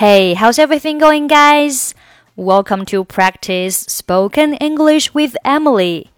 [0.00, 1.94] Hey, how's everything going, guys?
[2.36, 6.08] Welcome to practice spoken English with Emily.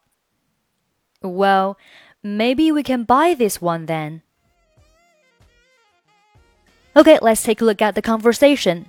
[1.20, 1.76] Well,
[2.21, 4.21] Maybe we can buy this one then.
[6.93, 8.85] Okay, let's take a look at the conversation.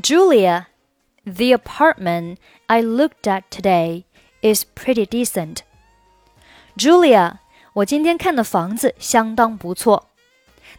[0.00, 0.68] Julia,
[1.24, 4.04] the apartment I looked at today
[4.42, 5.58] is pretty decent.
[6.76, 7.38] Julia，
[7.74, 10.08] 我今天看的房子相当不错。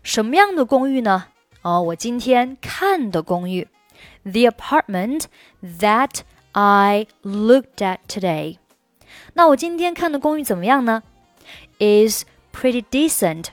[0.02, 1.26] 什么样的公寓呢？
[1.60, 3.68] 哦，我今天看的公寓
[4.22, 5.24] ，the apartment
[5.62, 6.20] that
[6.52, 8.56] I looked at today。
[9.34, 11.02] 那我今天看的公寓怎么样呢
[11.78, 13.48] ？Is pretty decent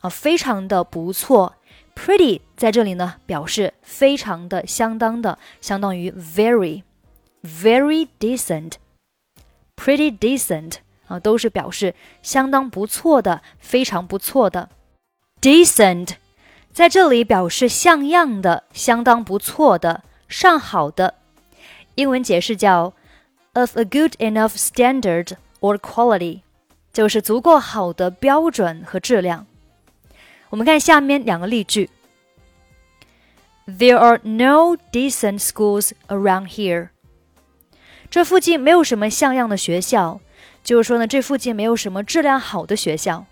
[0.00, 1.56] 啊，非常的不错。
[1.94, 8.72] Pretty 在这里呢，表示非常的、相当的，相当于 very，very decent。
[9.75, 10.75] pretty decent
[11.07, 14.69] 啊，都是表示相当不错的、非常不错的。
[15.41, 16.15] decent
[16.71, 21.15] 在这里表示像样的、相当不错的、上好的。
[21.95, 22.93] 英文解释叫
[23.53, 26.41] of a good enough standard or quality，
[26.93, 29.45] 就是足够好的标准和质量。
[30.49, 31.89] 我们看下面两个例句：
[33.65, 36.89] There are no decent schools around here.
[38.14, 40.20] 这附近没有什么像样的学校，
[40.62, 43.26] 就是说呢，这附近没有什么质量好的学校。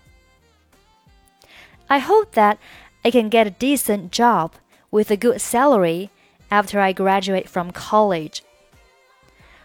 [1.87, 2.57] I hope that
[3.01, 4.49] I can get a decent job
[4.89, 6.09] with a good salary
[6.49, 8.39] after I graduate from college.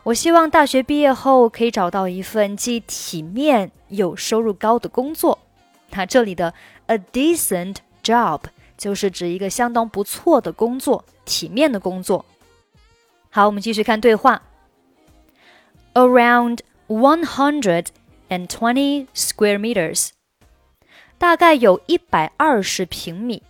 [0.05, 5.37] 我希望大学毕业后可以找到一份既体面又收入高的工作。
[5.91, 6.55] 那这里的
[6.87, 8.43] a decent job
[8.76, 12.25] 就是指一个相当不错的工作，体面的工作。
[13.31, 14.41] 好，我们继续看对话。
[15.98, 20.10] around 120 square meters，
[21.18, 23.44] 大概有一百二十平米。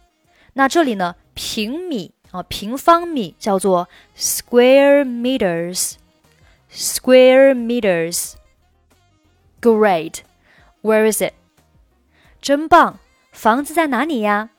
[0.54, 3.88] 那这里呢，平米啊，平方米叫做
[4.18, 10.22] square meters。square meters。Great.
[10.82, 11.34] Where is it?
[12.42, 13.00] 真棒！
[13.32, 14.50] 房子在哪里呀？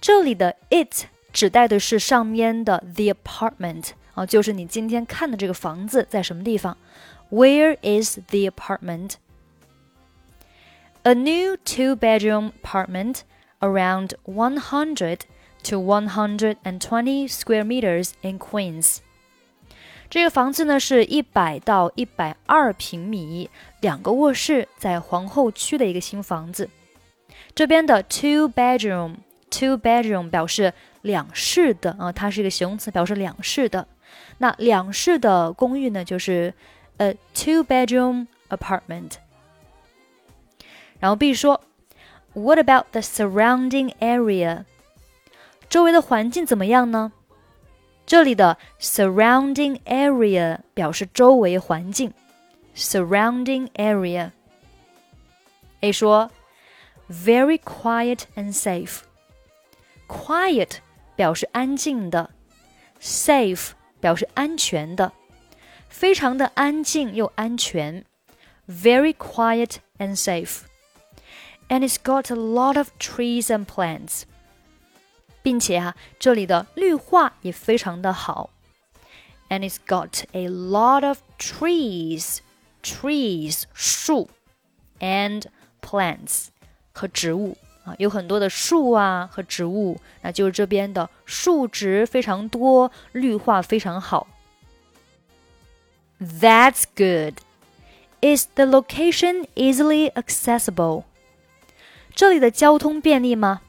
[0.00, 6.76] 这里的 it 指代的是上面的 the apartment 啊，就是你今天看的这个房子在什么地方？
[7.30, 9.14] Where is the apartment?
[11.02, 13.20] A new two-bedroom apartment
[13.60, 15.20] around 100
[15.64, 18.98] to 120 square meters in Queens.
[20.08, 23.50] 这个房子呢是一百到一百二平米，
[23.80, 26.70] 两个卧室，在皇后区的一个新房子。
[27.54, 30.72] 这边的 two bedroom，two bedroom 表示
[31.02, 33.88] 两室的啊，它是一个形容词，表示两室的。
[34.38, 36.54] 那两室的公寓呢，就是
[36.98, 39.12] a two bedroom apartment。
[40.98, 41.60] 然后 B 说，
[42.32, 44.64] What about the surrounding area？
[45.68, 47.12] 周围的环境怎么样呢？
[48.06, 52.12] 这里的 surrounding area 表示周围环境，
[52.76, 56.30] surrounding area。A 说，
[57.10, 60.76] very quiet and safe。quiet
[61.16, 62.30] 表示安静的，
[63.00, 63.70] safe
[64.00, 65.12] 表示安全的，
[65.88, 68.04] 非常的安静又安全，
[68.68, 74.22] very quiet and safe。And it's got a lot of trees and plants。
[75.42, 78.48] 并且哈，这里的绿化也非常的好。
[79.50, 82.38] And it's got a lot of trees,
[82.82, 84.30] trees 树，
[85.00, 85.44] and
[85.82, 86.46] plants
[86.92, 87.58] 和植物
[87.88, 94.26] 啊，有很多的树啊和植物，那就是这边的树植非常多，绿化非常好。
[96.20, 97.34] That's good.
[98.20, 101.04] Is the location easily accessible?
[102.14, 103.60] 这里的交通便利吗？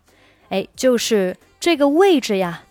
[0.50, 2.64] 哎，就是这个位置呀，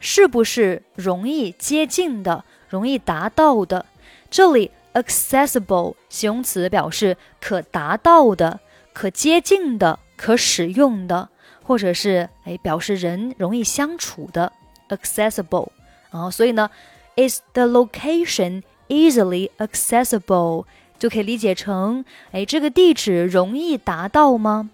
[0.00, 3.86] 是不是容易接近的、容易达到的？
[4.30, 8.60] 这里 accessible 形容词表示可达到的。
[8.94, 11.30] 可接近的、可使用的，
[11.62, 14.52] 或者是哎表示人容易相处的
[14.90, 15.70] ，accessible
[16.10, 16.70] 啊，所以呢
[17.16, 20.66] ，is the location easily accessible
[21.02, 24.70] 就可以理解成哎这个地址容易达到吗？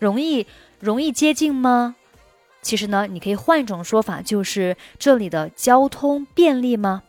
[0.00, 0.48] 容易
[0.80, 1.94] 容易接近吗？
[2.60, 7.04] 其实呢，你可以换一种说法，就是这里的交通便利吗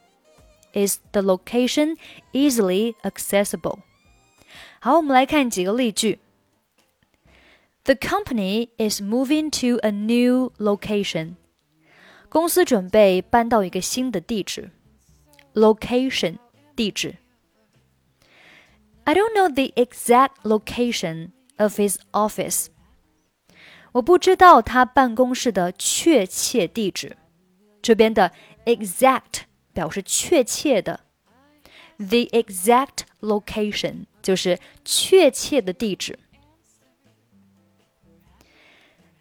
[0.73, 1.97] ？Is the location
[2.33, 3.79] easily accessible？
[4.79, 6.19] 好，我们来看几个例句。
[7.85, 11.33] The company is moving to a new location.
[12.29, 14.69] 公司准备搬到一个新的地址。
[15.55, 16.35] Location
[16.75, 17.15] 地址。
[19.04, 22.66] I don't know the exact location of his office.
[23.92, 27.16] 我不知道他办公室的确切地址。
[27.82, 28.32] 这边的
[28.66, 29.42] exact
[29.72, 31.00] 表示确切的，
[31.96, 36.18] the exact location 就是确切的地址。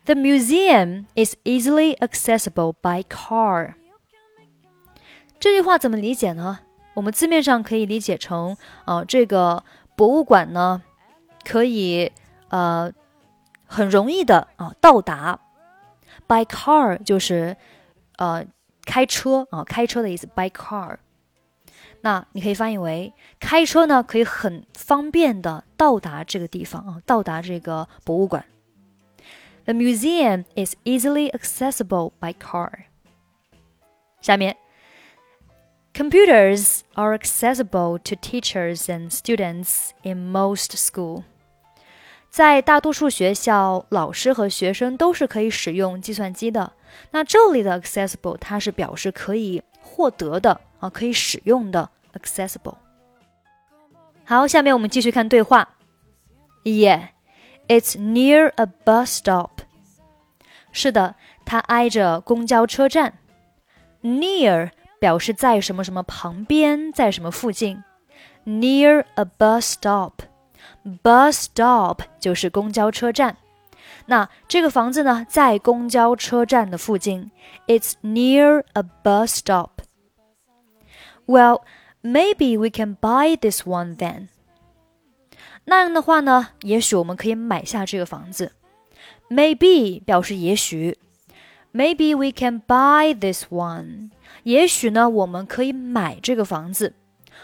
[0.05, 3.75] The museum is easily accessible by car.
[5.39, 6.59] 这句话怎么理解呢？
[6.94, 8.56] 我们字面上可以理解成，
[8.86, 9.62] 呃，这个
[9.96, 10.82] 博物馆呢，
[11.44, 12.10] 可以
[12.48, 12.92] 呃
[13.66, 15.40] 很容易的啊到达。
[16.26, 17.56] By car 就是
[18.16, 18.46] 呃
[18.86, 20.26] 开车啊，开车的意思。
[20.28, 20.98] By car，
[22.00, 28.46] 那你可以翻译为开车呢，可以很方便的到达这个地方啊，到达这个博物馆。
[29.64, 32.70] The museum is easily accessible by car.
[34.20, 34.56] 下面
[35.93, 41.23] ，Computers are accessible to teachers and students in most school.
[42.29, 46.73] 在大多数学校，老师和学生都是可以使用计算机的。
[47.11, 52.75] 那这里的 accessible 它是表示可以获得的啊，可以使用的 accessible。
[54.25, 55.75] 好，下面我们继续看对话。
[56.63, 57.09] Yeah.
[57.67, 59.61] It's near a bus stop.
[60.71, 61.15] 是的，
[61.45, 63.19] 它挨着公交车站。
[64.01, 64.71] Near
[65.03, 67.83] 表示在什么什么旁边，在什么附近。
[68.45, 70.21] Near a bus stop.
[71.03, 73.37] Bus stop 就是公交车站。
[74.05, 77.31] 那这个房子呢，在公交车站的附近。
[77.67, 79.81] It's near a bus stop.
[81.27, 81.61] Well,
[82.01, 84.29] maybe we can buy this one then.
[85.65, 88.53] 那样的话呢，也许我们可以买下这个房子。
[89.29, 90.97] Maybe 表示也许，
[91.71, 94.09] Maybe we can buy this one。
[94.44, 96.94] 也许呢，我们可以买这个房子。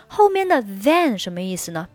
[0.06, 1.88] 后面的 then 什么意思呢？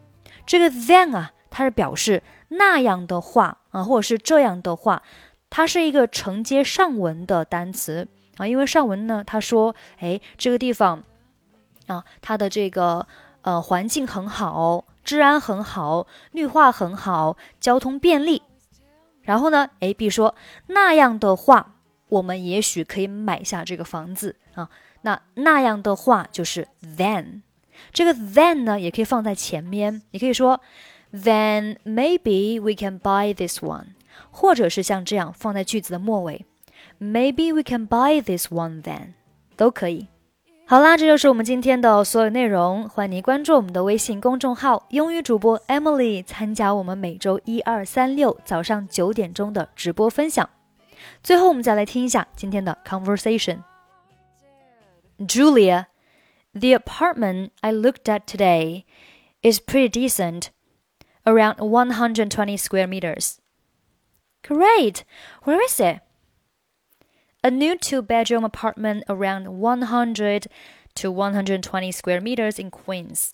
[0.45, 5.01] 这个 then 啊，它是表示那样的话啊，或者是这样的话，
[5.49, 8.07] 它是一个承接上文的单词
[8.37, 8.47] 啊。
[8.47, 11.03] 因为上文呢，他说，哎，这个地方
[11.87, 13.07] 啊，它的这个
[13.41, 18.43] 呃环境很好，治安很好，绿化很好，交通便利。
[19.21, 20.35] 然后呢，A B 说
[20.67, 21.75] 那样的话，
[22.09, 24.69] 我们也许可以买下这个房子啊。
[25.05, 27.41] 那那样的话就是 then。
[27.93, 30.59] 这个 then 呢，也可以放在前面，你可以说
[31.13, 33.89] then maybe we can buy this one，
[34.31, 36.45] 或者是像这样放在句子的末尾
[36.99, 39.13] ，maybe we can buy this one then，
[39.55, 40.07] 都可以。
[40.65, 42.89] 好啦，这就是我们今天的所有内容。
[42.89, 50.49] 欢迎您关注我们的微信公众号“英语主播 Emily”，参加我们每周一、二、三、六早上九点钟的直播分享。
[51.21, 53.59] 最后，我们再来听一下今天的 conversation。
[55.23, 58.85] Julia。The apartment I looked at today
[59.43, 60.51] is pretty decent,
[61.27, 63.41] around 120 square meters.
[64.41, 65.03] Great!
[65.43, 65.99] Where is it?
[67.43, 70.47] A new two bedroom apartment around 100
[70.95, 73.33] to 120 square meters in Queens.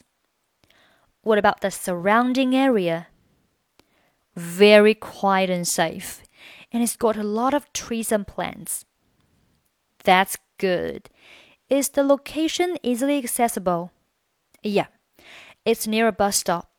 [1.22, 3.08] What about the surrounding area?
[4.36, 6.24] Very quiet and safe,
[6.72, 8.86] and it's got a lot of trees and plants.
[10.04, 11.10] That's good.
[11.72, 13.94] Is the location easily accessible?
[14.62, 14.88] Yeah,
[15.64, 16.70] it's near a bus stop.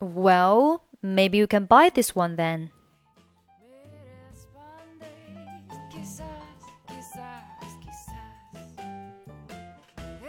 [0.00, 2.72] Well, maybe you can buy this one then.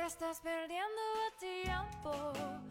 [0.09, 1.01] Estás perdiendo
[1.39, 2.68] tiempo